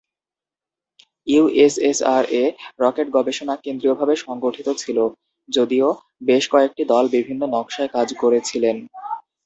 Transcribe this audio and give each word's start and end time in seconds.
ইউএসএসআর-এ, 1.27 2.43
rocket 2.79 3.07
গবেষণা 3.17 3.55
কেন্দ্রীয়ভাবে 3.57 4.13
সংগঠিত 4.17 4.67
ছিল, 4.77 4.97
যদিও 5.49 5.87
বেশ 6.23 6.43
কয়েকটি 6.53 6.83
দল 6.91 7.05
বিভিন্ন 7.15 7.41
নকশায় 7.53 7.93
কাজ 7.95 8.07
করেছিল। 8.21 8.63